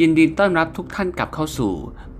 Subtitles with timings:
[0.00, 1.72] ยินดีต้อนรับทุกท่านกลับเข้าสู่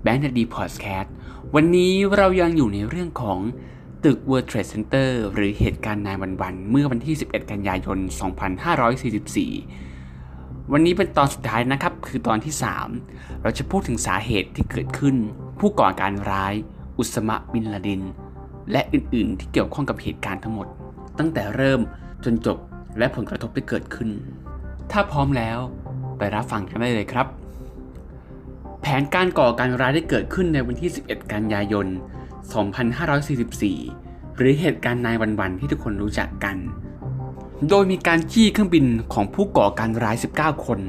[0.05, 1.13] Bank d ดีพอดแคสต์
[1.55, 3.39] วันนี้เรายังอยู่ในเรื่องของ
[4.03, 7.97] ตึก World Trade Center หรือเหตุการณ์นายวันวัน เมื่อวันที่ 11 กันยายน
[9.75, 12.53] 2544 วันนี้เป็นตอนสุดท้ายนะครับ คือตอนที่
[12.99, 15.15] 3 เราจะพูดถึงสาเหตุที่เกิดขึ้น
[15.59, 16.53] ผู้ก่อการร้าย
[16.97, 18.01] อุสมะบินลาดิน
[18.71, 20.67] และอื่นๆ ที่เกี่ยวข้องกับเหตุการณ์ทั้งหมด
[21.19, 21.81] ตั้งแต่เริ่ม
[22.23, 22.57] จนจบ
[22.97, 24.09] และผลกระทบที่เกิดขึ้น
[24.91, 25.59] ถ้าพร้อมแล้ว
[26.17, 27.42] ไปรับฟังกันได้เลยครับ
[28.85, 31.87] แผนการก่อการร้ายได้เกิดขึ้นในวันที่ 11 กันยายน
[32.71, 36.57] 2544 หรือเหตุการณ์นายวันๆที่ทุกคนรู้จักกัน
[37.69, 40.79] โดยมีการจี้เครื่องบินของผู้ก่อการร้าย 19 คน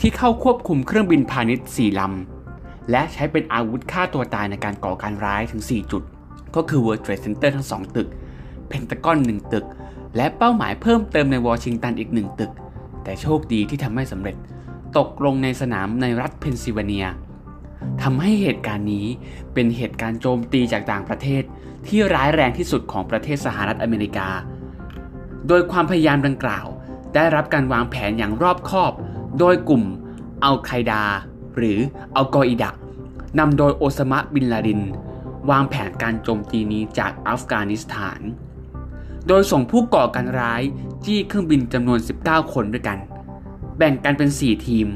[0.00, 6.02] ที่เข้าควบคุมเครื่องบินพาณิชย์ 4 ลำ และใช้เป็นอาวุธฆ่าตัวตายในการก่อการร้ายถึง 4 จุด
[6.56, 8.08] ก็คือ World Trade Center ทั้ง 2 ตึก
[8.68, 9.66] เพนตากอน 1 ตึก
[10.16, 12.52] และเป้าหมายเพิ่มเติมในวอชิงตันอีก 1 ตึก
[13.04, 14.36] แต่โชคดีที่ทำไม่สำเร็จ
[14.98, 17.06] ตกลงในสนามในรัฐเพนซิลเวเนีย
[18.02, 19.06] ทำให้เหตุการณ์นี้
[19.54, 21.42] เป็นเหตุการณ์โจมตีจากต่างประเทศ
[21.86, 24.28] ที่ร้ายแรงที่สุดของประเทศสหรัฐอเมริกา
[25.48, 26.66] โดยความพยายามดังกล่าว
[27.14, 28.92] ได้รับการวางแผนอย่างรอบคอบ
[29.38, 29.84] โดยกลุ่ม
[30.44, 31.04] อัลไคดา
[31.56, 31.78] หรือ
[32.16, 32.70] อัลกออิดะ
[33.38, 34.80] นำโดยโอซามะบินลาดิน
[35.50, 38.20] วางแผนการโจมตีนี้จากอัฟกานิสถาน
[39.28, 40.62] โดยส่งผู้ก่อการร้าย
[41.04, 42.98] จี้เครื่องบินจำนวน 19 คนด้วยกัน
[43.82, 44.88] แบ่งกันเป็น 4 ทีม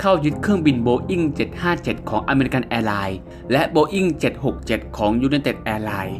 [0.00, 1.24] เข้ายึดเครื่องบิน Boeing
[1.66, 3.18] 757 ของ American Airlines
[3.52, 4.08] และ Boeing
[4.52, 6.18] 767 ของ United Airlines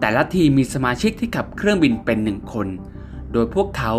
[0.00, 2.68] แต่ละทีมมีสมาชิกที่ขับเครื่องบินเป็นหนึ่งคน
[3.32, 3.92] โดยพวกเขา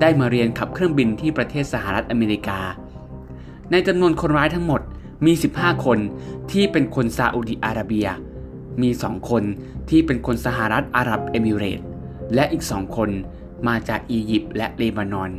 [0.00, 2.60] ได้มาเรียนขับเครื่องบินที่ประเทศสหรัฐอเมริกา
[3.70, 4.80] ในจำนวนคนร้ายทั้งหมด
[5.26, 5.98] มี 15 คน
[6.52, 8.06] ที่เป็นคนซาอุดิอาระเบีย
[8.82, 9.42] มี 2 คน
[9.90, 11.80] ที่เป็นคนสหรัฐอาหรับเอมิเรต
[12.34, 13.10] และอีก 2 คน
[13.68, 15.32] มาจากอียิปต์และเลบานอน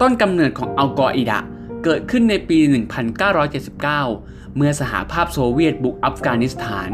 [0.00, 1.38] ต้นกำเนิดของอัลกออิดะ
[1.84, 2.58] เกิดขึ้นในปี
[3.38, 6.90] 1979 เมื่อสหภาพโซเวียตบุกอัฟกานิสถาน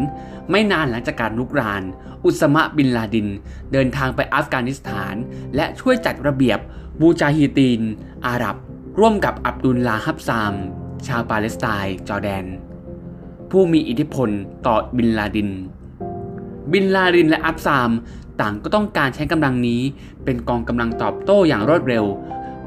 [0.50, 1.82] ไม่นานหลังจากการลุกราน
[2.24, 3.28] อุสมะบินลาดิน
[3.72, 5.14] เดินทางไปอัฟกานิสถาน
[5.56, 6.58] และช่วยจัดระเบียบ
[7.00, 7.80] บูจาฮีตีน
[8.26, 8.56] อาหรับ
[8.98, 10.54] ร่วมกับอับดุลลาฮับซาม
[11.06, 12.46] ชาวปาเลสไตน์ จอร์แดน
[13.50, 14.28] ผู้มีอิทธิพล
[14.66, 15.50] ต่อบินลาดิน
[16.72, 17.90] บินลาดินและอับซาม
[18.40, 19.82] ต่างก็ต้องการใช้กำลังนี้
[20.24, 22.04] เป็นกองกำลังตอบโต้อย่างรวดเร็ว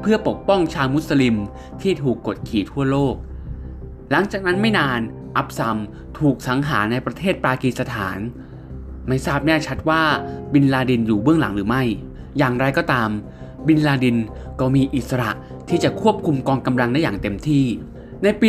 [0.00, 1.36] เพื่อปกป้องชาวมุสลิม
[1.82, 3.14] ที่ถูกกดขี่ทั่วโลก
[4.10, 5.00] หลังจากนั้นไม่นาน
[5.36, 5.78] อับซัม
[6.18, 8.18] ถูกสังหารในประเทศปากีสถาน
[9.08, 10.02] ไม่ทราบแน่ชัดว่า
[10.54, 11.82] บินลาดินอยู่เบื้องหลังหรือไม่
[12.38, 13.10] อย่างไรก็ตาม
[13.68, 14.16] บินลาดิน
[14.60, 15.30] ก็มีอิสระ
[15.68, 17.64] ที่จะควบคุมกองกำลังได้อย่างเต็มที่
[18.22, 18.48] ในปี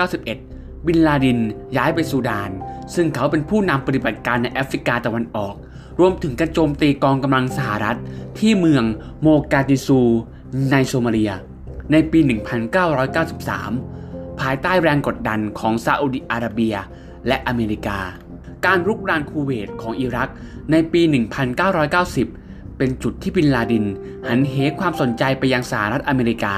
[0.00, 1.38] 1991 บินลาดิน
[1.76, 2.50] ย้ายไปซูดาน
[2.94, 5.54] ซึ่งเขาเป็นผู้นำปฏิบัติการในแอฟริกาตะวันออก
[6.00, 7.98] รวมถึงการโจมตีกองกำลังสหรัฐ
[8.38, 8.84] ที่เมือง
[9.20, 10.00] โมกาดิซู
[10.70, 11.32] ในโซมาเลีย
[11.92, 12.20] ในปี
[13.44, 16.76] 1993 ภายใต้แรงกดดันของซาอุดิอาระเบีย
[17.26, 17.98] และอเมริกา
[18.66, 20.30] การรุกรานคูเวตของอิรัก
[20.70, 21.02] ในปี
[21.84, 23.84] 1990 เป็นจุดที่บินลาดิน
[24.28, 26.54] หันเหความสนใจไปยังสหรัฐอเมริกา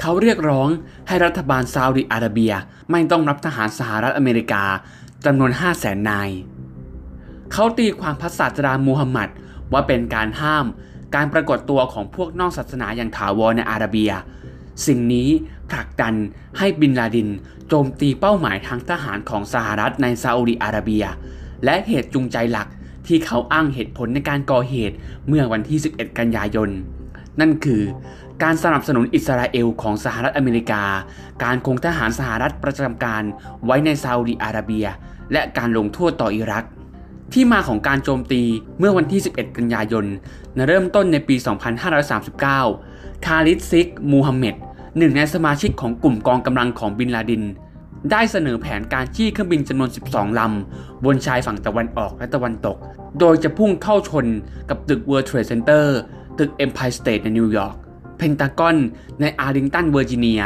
[0.00, 0.68] เขาเรียกร้อง
[1.08, 2.52] ให้รัฐบาลซาอุดิอาระเบีย
[2.90, 4.64] ไม่ต้องรับทหารสหรัฐอเมริกา
[5.24, 6.30] จำนวน 5 0 0แสนนาย
[7.52, 9.28] เขาตีความพระศาสดามูฮัมหมัด
[9.72, 10.66] ว่าเป็นการห้าม
[11.14, 14.10] การปรากฏตัวของพวกนอกศาสนาอย่างถาวรในอาระเบีย
[14.86, 15.28] สิ่งนี้
[15.70, 16.14] ผลักดัน
[16.58, 17.28] ให้บินลาดิน
[17.68, 21.04] โจมตีเป้าหมายทางทหารของสหรัฐในซาอุดิอาระเบีย
[21.64, 22.68] และเหตุจูงใจหลัก
[23.06, 24.96] ที่เขาอ้างเหตุผลในการก่อเหตุ
[25.28, 26.68] เมื่อวันที่ 11 กันยายน
[27.40, 27.82] นั่นคือ
[28.42, 30.82] การสนับสนุนอิสราเอลของสหรัฐอเมริกา
[31.44, 33.22] การคงทหารสหรัฐประจำการ
[33.66, 34.86] ไว้ในซาอุดิอาระเบีย
[35.32, 36.64] และการลงโทษต่ออิรัก
[37.32, 38.42] ที่มาของการโจมตี
[38.78, 40.06] เมื่อวันที่ 11 กันยายน
[40.66, 41.36] เริ่มต้นในปี
[42.50, 44.54] 2539 คาลิด ชีค มูฮัมเหม็ด
[44.98, 47.42] หนึ่งในสมาชิกของกลุ่มกองกำลังของบินลาดิน
[48.10, 52.76] ได้เสนอแผนการจี้เครื่องบินจำนวน 12 ลำ บนชายฝั่งตะวันออกและตะวันตก
[53.18, 54.26] โดยจะพุ่งเข้าชน
[54.68, 55.86] กับตึก World Trade Center
[56.38, 57.76] ตึก Empire State ในนิวยอร์ก
[58.18, 58.76] เพนตากอน
[59.20, 60.42] ในอาร์ลิงตัน เวอร์จิเนีย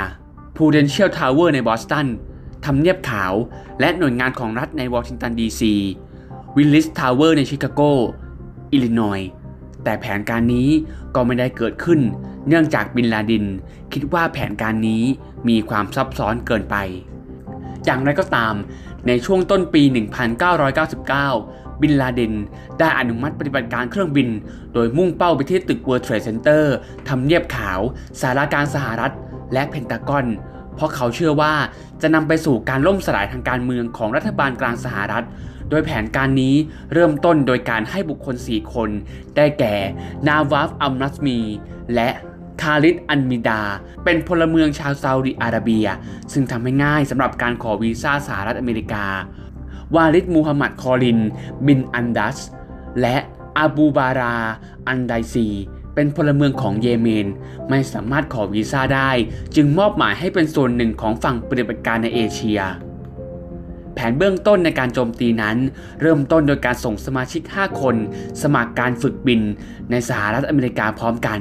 [0.56, 2.06] Prudential Tower ในบอสตัน
[2.64, 3.34] ทำเนียบขาว
[3.80, 5.74] และหน่วยงานของรัฐในวอชิงตันดีซี
[6.56, 7.80] วิลลิสทาวเวอร์ในชิคาโก
[8.72, 9.20] อิลลินอย
[9.84, 10.68] แต่แผนการนี้
[11.14, 12.00] ก็ไม่ได้เกิดขึ้น
[12.48, 13.44] เนื่องจากบินลาดิน
[13.92, 15.02] คิดว่าแผนการนี้
[15.48, 16.76] มีความซับซ้อนเกินไป
[17.84, 18.54] อย่างไรก็ตาม
[19.06, 19.82] ในช่วงต้นปี
[20.62, 22.32] 1999 บินลาเดน
[22.78, 24.28] ได้อนุมัติปฏิบัติการเครื่องบิน
[24.74, 26.64] โดยมุ่งเป้าไปที่ตึก World Trade Center
[27.08, 27.80] ทำเนียบขาว
[28.20, 29.12] สารการสหรัฐ
[29.52, 30.26] และเพนตากอน
[30.74, 31.54] เพราะเขาเชื่อว่า
[32.02, 35.24] จะนำไปสู่การล่มสลายทางการเมืองของรัฐบาลกลางสหรัฐ
[35.72, 36.54] โดยแผนการนี้
[36.92, 38.90] เริ่มต้นโดยการให้บุคคล 4 คน
[39.36, 39.74] ได้แก่
[40.26, 41.38] นาวาฟอัลนัสมี
[41.94, 42.08] และ
[42.62, 43.62] คาริดอันมิดา
[44.04, 45.86] เป็นพลเมืองชาวซาอุดิอาระเบีย
[46.32, 49.06] ซึ่งทำให้ง่ายสำหรับการขอวีซ่าสหรัฐอเมริกา
[49.94, 51.20] วาลิดมูฮัมหมัดคอริน
[51.66, 52.36] บินอันดัส
[53.00, 53.16] และ
[53.58, 54.36] อาบูบารา
[54.88, 55.48] อันไดซี
[55.94, 57.26] เป็นพลเมืองของเยเมน
[57.68, 59.10] ไม่สามารถขอวีซ่าได้
[59.56, 62.60] จึงมอบหมายให้เป็นส่วนหนึ่งของฝั่งปฏิบัติการในเอเชีย
[63.94, 65.56] แผนเบื้องต้นในการโจมตีนั้น
[66.00, 67.96] เริ่มต้นโดยการส่งสมาชิก 5 คน
[68.42, 69.40] สมัครการฝึกบิน
[69.90, 71.40] ในสหรัฐอเมริกาพร้อมกัน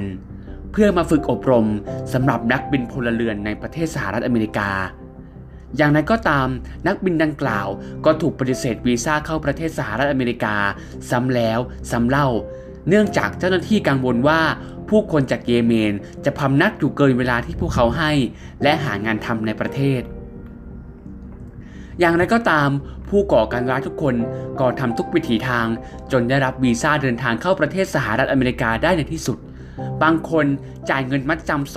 [0.71, 1.67] เพื่อมาฝึกอบรม
[2.13, 4.69] สำหรับนักบินพลเรือนในประเทศสหรัฐอเมริกา
[5.77, 6.47] อย่างไรก็ตาม
[6.87, 7.67] นักบินดังกล่าว
[8.05, 10.55] ก็ถูกปฏิเสธวีซ่าเข้าประเทศสหรัฐอเมริกา
[11.09, 11.59] ซ้ำแล้ว
[11.91, 12.27] ซ้ำเล่า
[12.87, 14.41] เนื่องจากเจ้าหน้าที่กังวลว่า
[14.89, 15.93] ผู้คนจากเยเมน
[16.25, 18.11] จะพำนักอยู่เกินเวลาที่พวกเขาให้
[18.63, 20.01] และหางานทำในประเทศ
[21.99, 22.69] อย่างไรก็ตาม
[23.09, 24.15] ผู้ก่อการร้ายทุกคน
[24.59, 25.65] ก็ทำทุกวิถีทาง
[26.11, 29.37] จนได้รับวีซ่าเดินทางเข้าประเทศสหรัฐอเมริกาได้ในที่สุด
[30.03, 30.45] บางคน
[30.89, 31.75] จ่ายเงินมัดจำ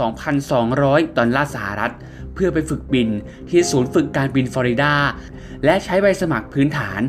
[0.48, 1.92] 2,200 ดอลลาร์สหรัฐ
[2.34, 3.08] เพื่อไปฝึกบิน
[3.48, 4.94] ที่ศูนย์ฝึกการบินฟลอริดา
[5.64, 7.00] และใช้ใบสมัครพื้นฐาน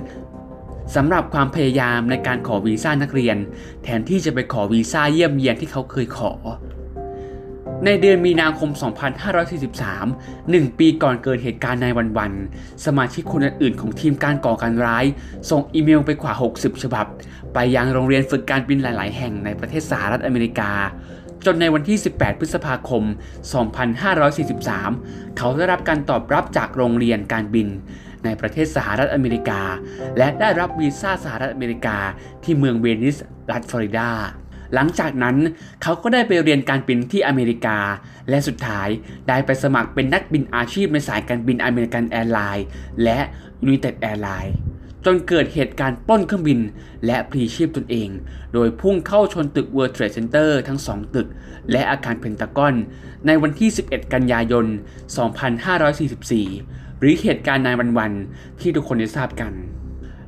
[0.95, 3.37] สำหรับความพยายามในการขอวีซ่านักเรียน
[3.83, 6.31] แทนที่จะไปขอวีซ่าเยี่ยมเยียนที่เขาเคยขอ
[7.83, 8.69] ในเดือนมีนาคม
[9.95, 10.01] 2543
[10.31, 12.31] 1 ปีก่อนเกิดเหตุการณ์ในวันวัน
[12.85, 15.05] สมาชิกคนอื่นๆของทีมการก่อการร้าย
[15.49, 17.05] ส่งอีเมลไปกว่า 60 ฉบับ
[17.53, 20.71] ไปยังโรงเรียนฝึกการบินหลาย ๆ แห่งในประเทศสหรัฐอเมริกา
[21.45, 23.03] จนในวันที่ 18 พฤษภาคม
[24.39, 27.67] 2543 เขาได้รับการตอบรับจากโรงเรียนการบิน
[28.25, 29.61] ในประเทศสหรัฐอเมริกา
[30.17, 31.97] และได้รับวีซ่าสหรัฐอเมริกา
[32.43, 33.17] ที่เมืองเวนิส
[33.51, 34.09] รัฐฟลอริดา
[34.75, 35.37] หลังจากนั้น
[35.83, 37.77] เขาก็ได้ไปเรียนการบินที่อเมริกา
[38.29, 38.89] และสุดท้าย
[39.27, 42.65] ได้ไปสมัครเป็นนักบินอาชีพในสายการบินอเมริกันแอร์ไลน์
[43.03, 43.19] และ
[43.63, 44.55] ยูนิเต็ดแอร์ไลน์
[45.05, 46.59] จนเกิดเหตุการณ์ปล้นเครื่องบิน
[47.05, 48.09] และพลีชีพตนเอง
[48.53, 51.27] โดยพุ่งเข้าชนตึก World Trade Center ทั้งสองตึก
[51.71, 52.75] และอาคารเพนตากอน
[53.25, 54.65] ในวันที่ 11 กันยายน
[55.43, 58.11] 2544 หรือเหตุการณ์ nine one one
[58.61, 59.53] ที่ทุกคนได้ทราบกัน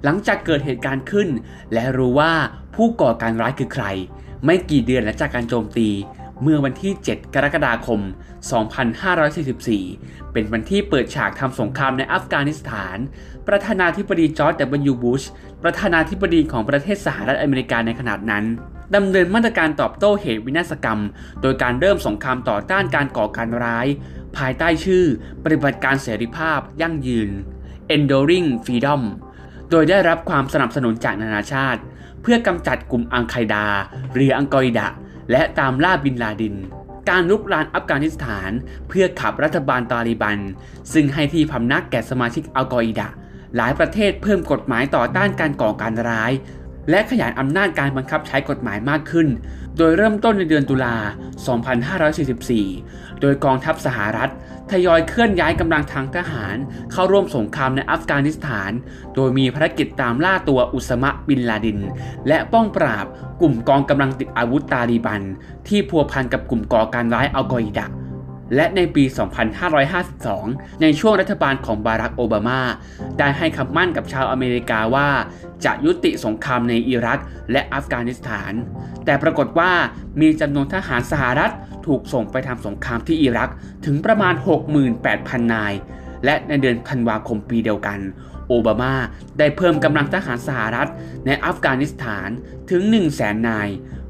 [0.03, 1.29] หลังจากเกิดเหตุการณ์ขึ้น
[1.73, 2.33] และรู้ว่า
[2.75, 3.85] ผู้ก่อการร้ายคือใคร
[4.45, 5.89] ไม่กี่เดือนหลังจากการโจมตี
[6.43, 8.01] เมื่อวันที่ 7 กรกฎาคม
[9.37, 12.97] 2544 เป็นวันที่เปิดฉากทำสงครามในอัฟกานิสถาน
[13.47, 14.53] ประธานาธิบดีจอร์จ
[14.91, 14.93] W.
[15.03, 15.23] บุช
[15.63, 18.45] ประธานาธิบดีของประเทศสหรัฐอเมริกาในขณะนั้น
[18.95, 21.01] ดำเนินมาตรการตอบโต้เหตุวินาศกรรม
[21.41, 23.87] โดยการเริ่มสงครามต่อต้านการก่อการร้าย
[24.37, 25.05] ภายใต้ชื่อ
[25.43, 27.29] ปฏิบัติการเสรีภาพยั่งยืน
[27.95, 29.01] Enduring Freedom
[29.69, 31.81] โดยได้รับความสนับสนุนจากนานาชาติ
[32.21, 33.65] เพื่อกำจัดกลุ่มอังไคดา
[34.13, 34.87] หรืออังกอริดะ
[35.31, 36.55] และตามล่าบินลาดิน
[37.09, 38.51] การลุกรานอัฟกานิสถาน
[38.87, 40.39] เพื่อขับรัฐบาลตาลิบัน
[40.93, 43.09] ซึ่งให้ที่พำนักแก่สมาชิกอัลกออิดะ
[43.55, 46.31] หลายประเทศเพิ่มกฎหมายต่อต้านการก่อการร้าย
[46.89, 49.27] และขยายอำนาจการบังคับใช้กฎหมายมากขึ้น
[49.77, 50.95] โดยเริ่มต้นในเดือนตุลา
[52.27, 54.31] 2544 โดยกองทัพสหรัฐ
[54.71, 56.55] ทยอยเคลื่อนย้ายกำลังทางทหาร
[56.91, 58.71] เข้าร่วมสงครามในอัฟกานิสถาน
[59.15, 61.79] โดยมีภารกิจตามล่าตัวอุสมะบินลาดิน
[62.27, 63.05] และป้องปราบ
[63.41, 65.21] กลุ่มกองกำลังติดอาวุธตาลีบัน
[65.67, 67.87] ที่พัวพันกับกลุ่มก่อการร้ายอัลกออิดะ
[68.55, 69.03] และในปี
[69.87, 72.61] 2552 ในช่วงรัฐบาลของบารักโอบามา
[73.19, 75.09] ได้ให้คำมั่นกับชาวอเมริกาว่า
[75.65, 77.19] จะยุติสงครามในอิรัก
[77.51, 78.53] และอัฟกานิสถาน
[79.05, 79.71] แต่ปรากฏว่า
[80.21, 81.53] มีจำนวนทหารสหรัฐ
[81.87, 83.49] ถูกส่งไปทำสงครามที่อิรัก
[83.85, 84.33] ถึงประมาณ
[84.93, 85.73] 68,000 นาย
[86.25, 87.99] และในเดือนธันวาคมปีเดียวกัน
[88.47, 88.93] โอบามา
[89.37, 90.89] ได้เพิ่มกำลังทหารสหรัฐ
[91.25, 92.29] ในอัฟกานิสถาน
[92.71, 93.69] ถึง 1 0 0 0 0แสนนาย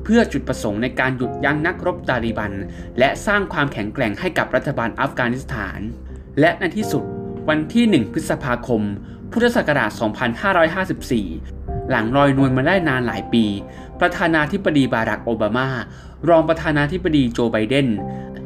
[0.09, 2.53] เพื่อจุดประสงค์ในการหยุดยั้งนักรบตาลีบัน
[2.99, 5.79] และสร้างความแข็งแกร่งให้กับรัฐบาลอัฟกานิสถาน
[6.39, 7.03] และในที่สุด
[7.49, 8.81] วันที่ 1 พฤษภาคม
[9.31, 9.91] พุทธศักราช
[10.71, 13.45] 2554 หลังลอยนวลมาได้นานหลายปี
[13.99, 15.67] ประธานาธิบดีบารักโอบามา
[16.29, 17.87] รองประธานาธิบดีโจไบเดน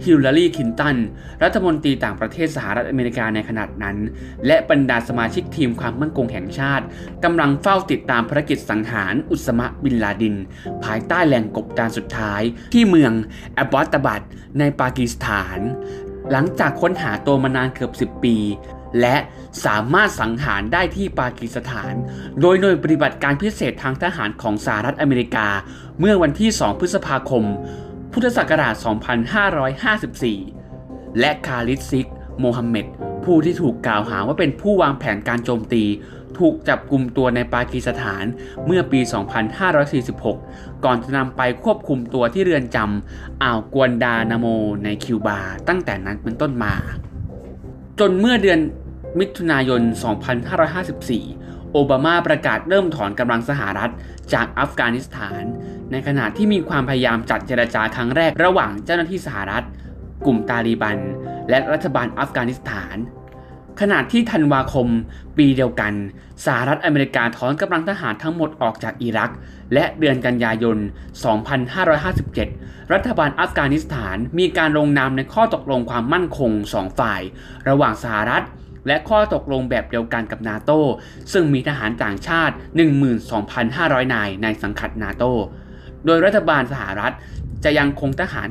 [0.05, 0.97] ฮิลลารีคินตัน
[1.43, 3.97] รัฐมนตรีต่างประเทศสหรัฐอเมริกาในขณะนั้น
[4.45, 6.85] และบรรดาสมาชิกทีมความมั่นคงแห่งชาติ
[7.23, 10.35] กำลังเฝ้าติดตามภารกิจสังหารอุสมะบินลาดิน
[10.83, 12.41] ภายใต้แหล่งกบดานสุดท้าย
[12.73, 13.13] ที่เมือง
[13.55, 14.23] แอบอตตบัด
[14.59, 15.59] ในปากีสถาน
[16.31, 18.37] หลังจากค้นหาตัวมานานเกือบ 10 ปี
[19.01, 19.17] และ
[19.65, 21.93] สามารถสังหารได้ที่ปากีสถาน
[22.41, 25.47] โดยหน่วยปฏิบัติการพิเศษทางทหารของสหรัฐอเมริกา
[25.99, 27.43] เมื่อวันที่ 2 พฤษภาคม
[28.15, 28.75] พุทธศักราช
[30.37, 32.07] 2554 และคาลิดซิก
[32.39, 32.85] โมฮัมเหม็ด
[33.23, 35.83] ผู้ที่ถูกกล่าวหาว่าเป็นผู้วางแผนการโจมตี
[36.37, 38.23] ถูกจับกลุ่มตัวในปากีสถาน
[38.65, 38.99] เมื่อปี
[40.31, 44.45] 2546 ก่อนจะนำไปควบคุมตัวที่เรือนจำอ่าวกวนดานาโม
[44.83, 46.73] ในคิวบา ตั้งแต่นั้นเป็นต้นมา
[47.99, 48.59] จนเมื่อเดือน
[49.19, 49.81] มิถุนายน
[50.57, 53.91] 2554 โอบามาประกาศเริ่มถอนกำลังสหรัฐ
[54.33, 55.43] จากอัฟกานิสถาน
[55.91, 59.65] ในขณะที่มีความพยายามจัดเจรจาครั้งแรกระหว่างเจ้าหน้าที่สหรัฐ
[60.25, 60.97] กลุ่มตาลีบัน
[61.49, 62.97] และรัฐบาลอัฟกานิสถาน
[63.81, 64.87] ขณะที่ธันวาคม
[65.37, 65.93] ปีเดียวกัน
[66.45, 69.31] สหรัฐอเมริกาถอนกำลังทหารทั้งหมดออกจากอิรัก
[69.73, 70.77] และเดือนกันยายน
[72.05, 77.21] 2557 รัฐบาลอัฟกานิสถานมีการลงนามในข้อตกลงความมั่นคงสองฝ่าย
[77.69, 78.43] ระหว่างสหรัฐ
[78.87, 80.71] และข้อตกลงแบบเดียวกันกับนาโต
[81.33, 82.55] ซึ่งมีทหารต่างชาติ
[83.33, 85.25] 12,500 นายในสังกัดนาโต
[86.05, 87.13] โดยรัฐบาลสหรัฐ
[87.63, 88.47] จะยังคงทหาร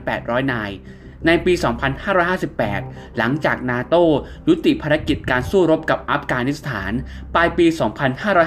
[0.00, 0.70] 9,800 นาย
[1.26, 1.52] ในปี
[2.34, 3.94] 2558 หลังจากนาโต
[4.48, 6.92] ยุติภารกิจการสู้รบกับอัฟกานิสถาน
[7.34, 7.66] ปลายปี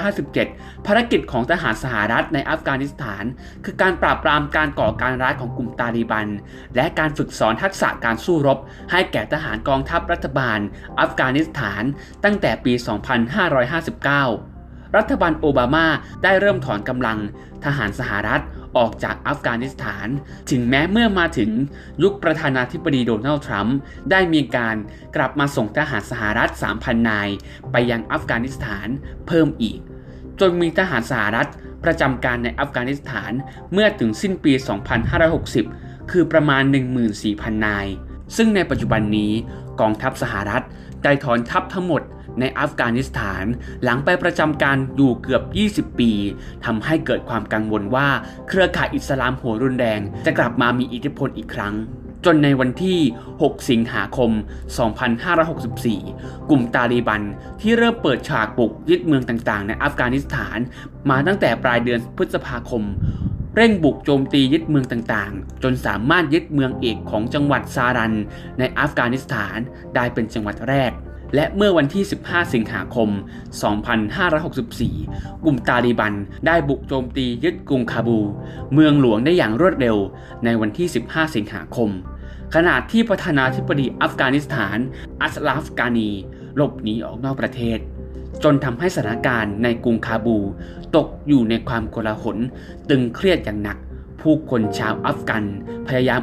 [0.01, 3.23] 2557 ภารกิจของทหารสหรัฐในอัฟกานิสถาน
[3.65, 6.27] คือการปราบปรามการก่อการร้ายของกลุ่มตาลีบัน
[6.75, 8.59] และการฝึกสอนทักษะการสู้รบ
[8.91, 10.59] ให้แก่ทหารกองทัพรัฐบาล
[10.99, 11.83] อัฟกานิสถาน
[12.23, 14.52] ตั้งแต่ปี 2559
[14.97, 15.85] รัฐบาลโอบามา
[16.23, 17.17] ได้เริ่มถอนกำลัง
[17.65, 18.41] ทหารสหรัฐ
[18.77, 20.07] ออกจากอัฟกานิสถาน
[20.51, 21.51] ถึงแม้เมื่อมาถึง
[22.03, 23.77] ยุคประธานาธิบดีโดนัลด์ทรัมป์
[24.11, 24.75] ได้มีการ
[25.15, 27.29] กลับมาส่งทหารสหรัฐ 3,000 นาย
[27.71, 28.87] ไปยังอัฟกานิสถาน
[29.27, 29.79] เพิ่มอีก
[30.39, 31.49] จนมีทหารสหรัฐ
[31.83, 33.31] ประจำการในอัฟกานิสถาน
[33.73, 34.53] เมื่อถึงสิ้นปี
[35.51, 36.63] 2560 คือประมาณ
[37.13, 37.87] 14,000 นาย
[38.35, 39.31] ซึ่งในปัจจุบันนี้
[39.79, 40.63] กองทัพสหรัฐ
[41.03, 42.01] ได้ถอนทัพทั้งหมด
[42.39, 43.45] ในอัฟกานิสถาน
[43.83, 45.43] หลังไปประจำการอยู่เกือบ
[45.91, 46.11] 20 ปี
[46.65, 48.07] ทำให้เกิดความกังวลว่า
[48.47, 51.75] เครือข่ายอิสลามหัวรุนแรง จะกลับมามีอิทธิพลอีกครั้ง
[52.25, 52.99] จนในวันที่
[53.41, 54.31] 6 สิงหาคม
[55.19, 57.21] 2564 กลุ่มตาลีบัน
[57.61, 60.57] ที่เริ่มเปิดฉากบุกยึดเมืองต่างๆ ในอัฟกานิสถาน
[61.09, 62.83] มาตั้งแต่ปลายเดือนพฤษภาคม
[63.55, 68.13] เร่งบุกโจมตียึดเมืองต่างๆ จนสามารถยึดเมืองเอกของจังหวัดซารัน
[68.59, 69.57] ในอัฟกานิสถาน
[69.95, 70.91] ได้เป็นจังหวัดแรก
[71.35, 73.09] และเมื่อวันที่ 15 สิงหาคม
[74.45, 76.13] 2564 กลุ่มตาลีบัน
[76.47, 78.19] ได้บุกโจมตียึดกรุงคาบู
[78.73, 79.97] เมืองหลวงได้อย่างรวดเร็ว
[80.45, 81.89] ในวันที่ 15 สิงหาคม
[82.55, 84.77] ขณะที่ประธานาธิบดีอัฟกานิสถาน
[85.21, 86.09] อัสลาฟกานี
[86.55, 87.79] หลบหนีออกนอกประเทศ
[88.43, 90.37] จนทำให้สถานการณ์ในกรุงคาบู
[90.95, 92.37] ตกอยู่ในความโกลาหล
[92.89, 93.77] ตึงเครียดอย่างหนัก
[94.21, 95.43] ผู้คนชาวอัฟกัน
[95.87, 96.21] พยายาม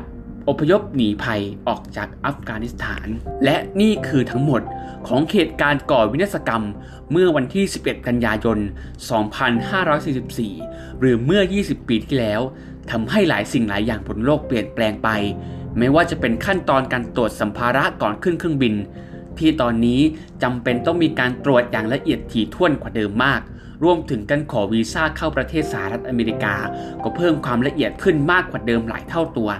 [0.49, 3.07] อพยพหนีภัยออกจากอัฟกานิสถาน
[3.45, 4.63] และนี่คือทั้งหมด
[5.09, 6.65] ของเหตุการณ์ก่อวินาศกรรม
[7.11, 8.59] เมื่อวันที่ 11 กันยายน
[10.19, 12.41] 2544 หรือเมื่อ 20 ปีที่แล้ว
[12.91, 15.09] ทำให้หลายสิ่งหลายอย่างบนโลกเปลี่ยนแปลงไป
[15.79, 18.75] ไม่ว่าจะเป็นขั้นตอนการตรวจสัมภาระก่อนขึ้นเครื่องบิน
[19.39, 20.01] ที่ตอนนี้
[20.43, 23.41] จำเป็นต้องมีการตรวจอย่างละเอียดถี่ถ้วนกว่าเดิมมาก
[23.85, 26.55] รวมถึงการขอวีซ่าเข้าประเทศสหรัฐอเมริกา
[27.03, 29.51] ก็เพิ่มความละเอียดขึ้นมากกว่าเดิมหลายเท่าตัว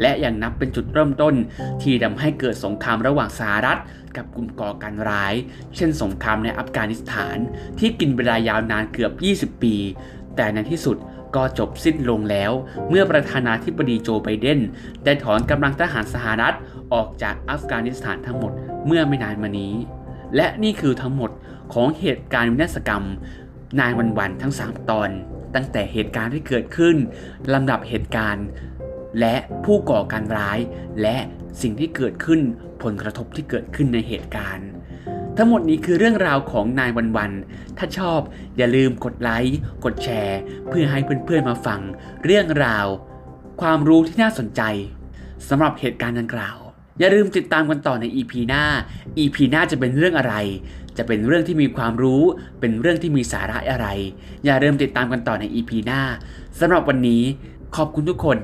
[0.00, 1.34] และยังนับเป็นจุดเริ่มต้น
[1.82, 3.80] ที่ทำให้เกิดสงครามระหว่างสหรัฐ
[4.16, 5.34] กับกลุ่มก่อการร้าย
[5.76, 7.36] เช่นสงครามในอัฟกานิสถาน
[7.78, 9.12] ที่กินเวลายาวนานเกือบ
[9.56, 9.74] 20 ปี
[10.36, 10.96] แต่ในที่สุด
[11.36, 12.52] ก็จบสิ้นลงแล้ว
[12.88, 14.60] เมื่อประธานาธิบดีโจไบเดน
[15.04, 16.54] ได้ถอนกำลังทหารสหรัฐ
[16.92, 18.52] ออกจากอัฟกานิสถานทั้งหมด
[18.86, 19.74] เมื่อไม่นานมานี้
[20.36, 21.30] และนี่คือทั้งหมด
[21.74, 23.04] ของเหตุการณ์วินาศกรรม
[23.80, 25.10] นายวันวันทั้ง 3 ตอน
[25.54, 26.96] ตั้งแต่เหตุการณ์ที่เกิดขึ้น
[27.52, 28.46] ลำดับเหตุการณ์
[29.20, 30.58] และผู้ก่อการร้าย
[31.02, 31.16] และ
[31.60, 32.40] สิ่งที่เกิดขึ้น
[32.82, 34.68] ผลกระทบที่เกิดขึ้นในเหตุการณ์
[35.36, 37.32] ทั้งหมดนี้คือเรื่องราวของนายวันวัน
[37.78, 38.20] ถ้าชอบ
[38.56, 40.38] อย่าลืมกดไลค์กดแชร์
[40.68, 41.80] เพื่อให้เพื่อนๆมาฟัง
[42.24, 42.86] เรื่องราว
[43.60, 44.62] ความรู้ที่น่าสนใจ
[45.48, 46.56] สำหรับเหตุการณ์ดังกล่าว
[46.98, 48.64] อย่าลืมติดตามกันต่อใน EP หน้า
[49.18, 50.34] EP หน้าจะเป็นเรื่องอะไร
[50.98, 52.22] จะเป็นเรื่องที่มีความรู้
[52.60, 53.88] เป็นเรื่องที่มีสาระอะไร
[54.44, 56.02] อย่าลืมติดตามกันต่อใน EP หน้า
[56.60, 57.22] สำหรับวันนี้
[57.76, 58.38] ขอบคุณทุกคน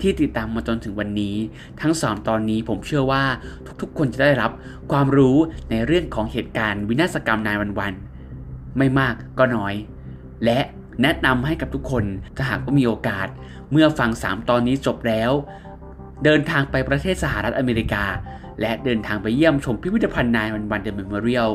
[0.00, 1.36] ที่ติดตามมาจนถึงวันนี้
[1.80, 3.24] ทั้งสองตอนนี้ผมเชื่อว่า
[3.82, 4.50] ทุกๆ คนจะได้รับ
[4.92, 5.36] ความรู้
[5.70, 7.94] ในเรื่องของเหตุการณ์วินาศกรรมนายวันวัน
[8.78, 9.74] ไม่มากก็น้อย
[10.44, 10.58] และ
[11.02, 12.04] แนะนำให้กับทุกคน
[12.36, 13.28] ถ้าหากว่ามีโอกาส
[13.72, 15.30] เมื่อฟัง 3 ตอนนี้จบแล้ว
[16.24, 18.04] เดินทางไปประเทศสหรัฐอเมริกา
[18.60, 21.50] และเดินทางไปเยี่ยมชมพิพิธภัณฑ์ nine one one the memorial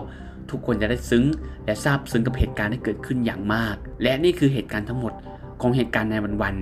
[0.50, 1.26] ทุกคนจะได้ซึ้ง
[1.66, 5.14] และซาบซึ้งกับเหตุการณ์ที่เกิดขึ้นอย่างมาก และนี่คือเหตุการณ์ทั้งหมด
[5.62, 6.56] ของเหตุการณ์ nine one one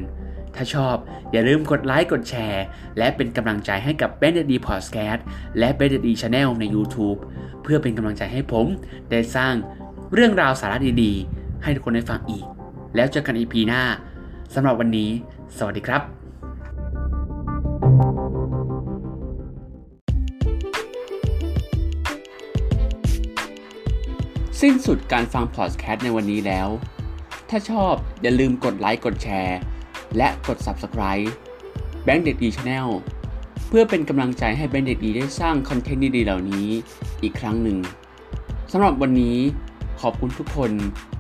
[0.58, 0.96] ถ้าชอบ
[1.32, 2.64] อย่าลืมกดไลค์กดแชร์
[2.98, 5.26] และเป็นกำลังใจให้กับ b e n d ดีพอดแคสต์
[5.58, 7.20] และ b e n d ดี channel ใน YouTube
[7.64, 8.66] เพื่อเป็นกำลังใจให้ผม
[9.12, 9.54] ได้สร้าง
[10.14, 12.46] เรื่องราวสาระดีๆ ให้ทุกคนได้ฟังอีก
[12.96, 13.84] แล้วเจอกัน EP หน้า
[14.54, 15.10] สำหรับวันนี้
[15.58, 16.02] สวัสดีครับ
[24.62, 26.70] สิ้นสุดการฟังพอดแคสต์ในวันนี้แล้ว
[27.50, 29.58] ถ้าชอบอย่าลืมกดไลค์กดแชร์
[30.18, 31.28] และกด Subscribe
[32.04, 32.88] แบงค์เด็กดี Channel
[33.68, 36.68] เพื่อเป็นกำลังใจให้แบงค์เด็กดีได้สร้างคอนเทนต์ดีๆเหล่านี้
[37.24, 37.78] อีกครั้งหนึ่ง
[38.72, 39.38] สำหรับวันนี้
[40.02, 40.72] ขอบคุณทุกคน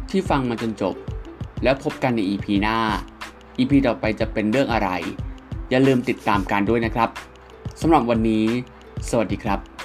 [0.09, 0.95] ที่ฟังมาจนจบ
[1.63, 2.77] แล้วพบกันใน EP หน้า
[3.59, 4.89] EP ต่อไปจะเป็นเรื่องอะไร
[5.69, 7.09] อย่าลืมติดตามการด้วยนะครับ
[7.81, 8.45] สำหรับวันนี้
[9.09, 9.76] สวัสดีครับ